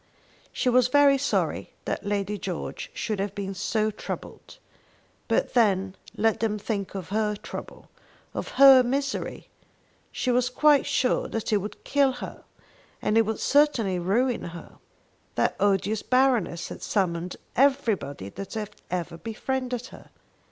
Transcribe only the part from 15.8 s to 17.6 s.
Baroness had summoned